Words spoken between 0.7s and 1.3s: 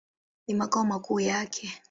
makuu